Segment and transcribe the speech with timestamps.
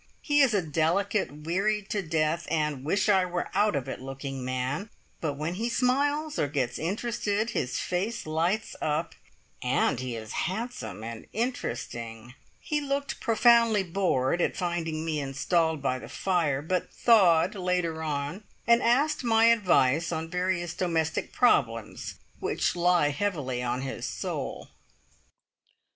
[0.23, 4.43] He is a delicate, wearied to death, and wish I were out of it looking
[4.43, 4.89] man,
[5.19, 9.13] but when he smiles or gets interested his face lights up,
[9.61, 12.33] and he is handsome and interesting.
[12.59, 18.43] He looked profoundly bored at finding me installed by the fire, but thawed later on,
[18.65, 24.69] and asked my advice on various domestic problems which lie heavily on his soul.